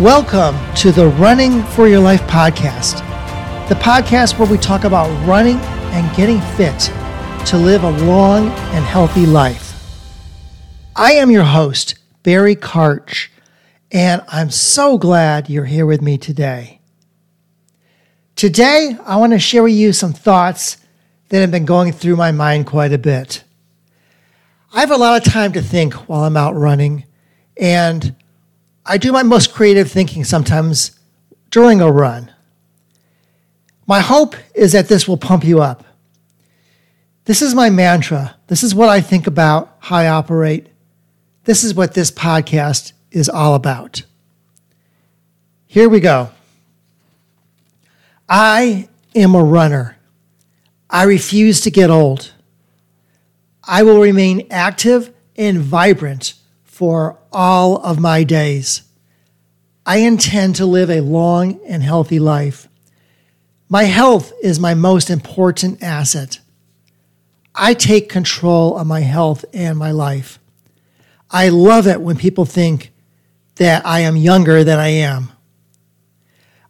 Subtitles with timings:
[0.00, 3.06] Welcome to the Running for Your Life podcast,
[3.68, 5.58] the podcast where we talk about running
[5.92, 6.78] and getting fit
[7.48, 9.74] to live a long and healthy life.
[10.96, 13.28] I am your host, Barry Karch,
[13.92, 16.80] and I'm so glad you're here with me today.
[18.36, 20.78] Today, I want to share with you some thoughts
[21.28, 23.44] that have been going through my mind quite a bit.
[24.72, 27.04] I have a lot of time to think while I'm out running,
[27.58, 28.16] and
[28.84, 30.92] I do my most creative thinking sometimes
[31.50, 32.32] during a run.
[33.86, 35.84] My hope is that this will pump you up.
[37.24, 38.36] This is my mantra.
[38.46, 40.68] This is what I think about, how I operate.
[41.44, 44.02] This is what this podcast is all about.
[45.66, 46.30] Here we go.
[48.28, 49.96] I am a runner.
[50.88, 52.32] I refuse to get old.
[53.64, 56.34] I will remain active and vibrant
[56.80, 58.84] for all of my days.
[59.84, 62.68] I intend to live a long and healthy life.
[63.68, 66.40] My health is my most important asset.
[67.54, 70.38] I take control of my health and my life.
[71.30, 72.92] I love it when people think
[73.56, 75.32] that I am younger than I am.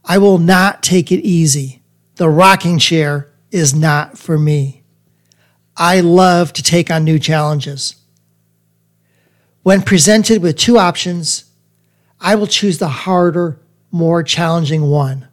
[0.05, 1.83] I will not take it easy.
[2.17, 4.83] The rocking chair is not for me.
[5.77, 7.95] I love to take on new challenges.
[9.63, 11.45] When presented with two options,
[12.19, 15.29] I will choose the harder, more challenging one.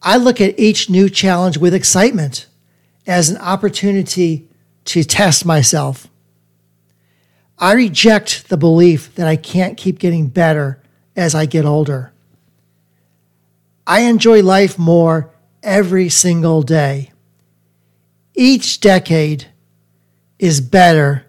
[0.00, 2.46] I look at each new challenge with excitement
[3.06, 4.48] as an opportunity
[4.86, 6.08] to test myself.
[7.58, 10.82] I reject the belief that I can't keep getting better
[11.14, 12.12] as I get older.
[13.86, 15.30] I enjoy life more
[15.62, 17.12] every single day.
[18.34, 19.46] Each decade
[20.38, 21.25] is better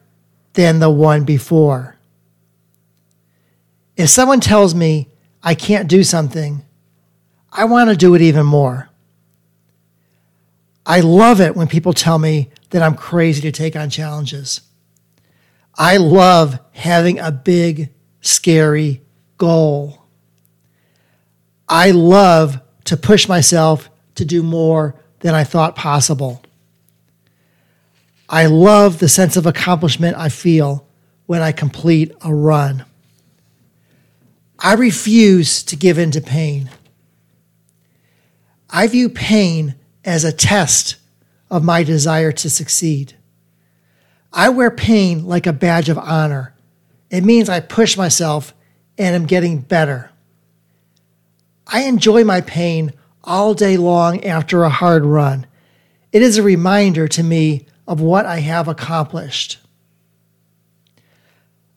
[0.57, 1.95] than the one before.
[3.95, 5.07] If someone tells me
[5.43, 6.65] I can't do something,
[7.51, 8.89] I want to do it even more.
[10.83, 14.61] I love it when people tell me that I'm crazy to take on challenges.
[15.75, 19.03] I love having a big, scary
[19.37, 20.07] goal.
[21.69, 26.41] I love to push myself to do more than I thought possible.
[28.29, 30.85] I love the sense of accomplishment I feel
[31.25, 32.85] when I complete a run.
[34.59, 36.69] I refuse to give in to pain.
[38.69, 40.97] I view pain as a test
[41.49, 43.13] of my desire to succeed.
[44.33, 46.53] I wear pain like a badge of honor.
[47.09, 48.53] It means I push myself
[48.97, 50.11] and am getting better.
[51.65, 52.93] I enjoy my pain
[53.23, 55.45] all day long after a hard run.
[56.11, 59.59] It is a reminder to me of what I have accomplished.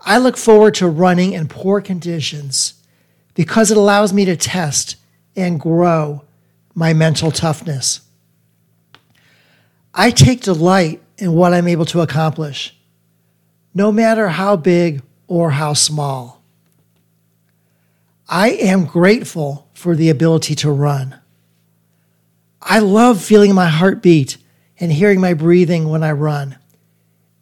[0.00, 2.75] I look forward to running in poor conditions
[3.34, 4.97] because it allows me to test
[5.37, 6.25] and grow
[6.75, 8.00] my mental toughness.
[9.94, 12.77] I take delight in what I'm able to accomplish,
[13.75, 16.42] no matter how big or how small.
[18.28, 21.19] I am grateful for the ability to run.
[22.62, 24.37] I love feeling my heart beat
[24.81, 26.57] and hearing my breathing when I run.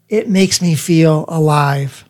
[0.09, 2.05] It makes me feel alive.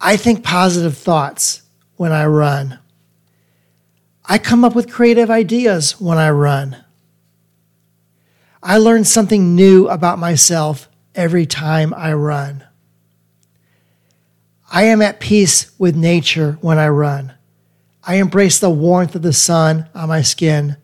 [0.00, 1.62] I think positive thoughts
[1.96, 2.78] when I run.
[4.24, 6.76] I come up with creative ideas when I run.
[8.62, 12.64] I learn something new about myself every time I run.
[14.72, 17.34] I am at peace with nature when I run.
[18.02, 20.76] I embrace the warmth of the sun on my skin,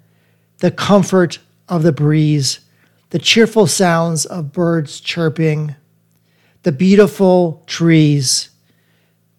[0.59, 1.39] the comfort
[1.71, 2.61] of the breeze,
[3.11, 5.75] the cheerful sounds of birds chirping,
[6.63, 8.51] the beautiful trees,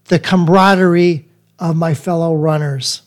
[0.05, 3.03] the camaraderie of my fellow runners.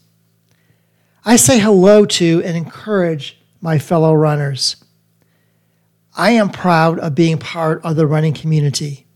[1.25, 4.77] I say hello to and encourage my fellow runners.
[6.17, 9.07] I am proud of being part of the running community.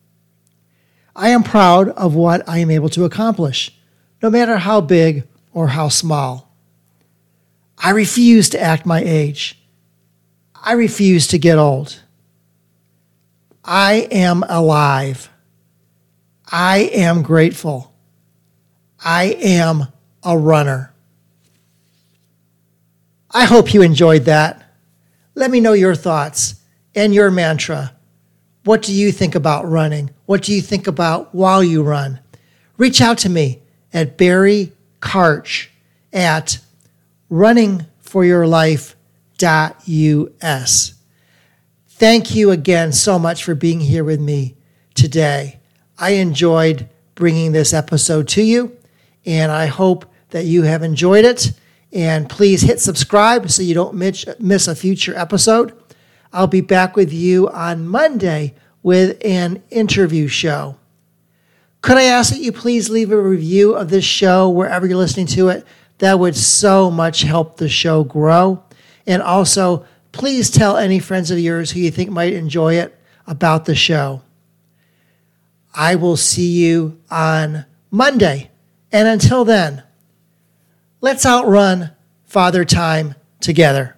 [1.15, 3.77] I am proud of what I am able to accomplish,
[4.23, 6.53] no matter how big or how small.
[7.77, 9.59] I refuse to act my age.
[10.69, 11.99] I refuse to get old.
[13.65, 15.31] I am alive.
[16.47, 17.95] I am grateful.
[19.03, 19.87] I am
[20.23, 20.93] a runner.
[23.31, 24.63] I hope you enjoyed that.
[25.35, 26.57] Let me know your thoughts
[26.95, 27.95] and your mantra.
[28.65, 30.11] What do you think about running?
[30.27, 32.21] What do you think about while you run?
[32.77, 33.63] Reach out to me
[33.95, 35.69] at Barry Karch
[36.13, 36.59] at
[37.31, 38.98] runningforyourlife.com
[39.45, 40.95] us.
[41.89, 44.57] Thank you again so much for being here with me
[44.95, 45.59] today.
[45.99, 48.77] I enjoyed bringing this episode to you.
[49.27, 51.53] And I hope that you have enjoyed it.
[51.93, 55.73] And please hit subscribe so you don't miss a future episode.
[56.33, 60.77] I'll be back with you on Monday with an interview show.
[61.81, 65.27] Could I ask that you please leave a review of this show wherever you're listening
[65.29, 65.67] to it?
[65.99, 68.63] That would so much help the show grow.
[69.09, 72.97] And also, please tell any friends of yours who you think might enjoy it
[73.27, 74.23] about the show.
[75.75, 78.51] I will see you on Monday.
[78.93, 79.83] And until then,
[81.01, 81.91] let's outrun
[82.27, 83.97] Father Time together.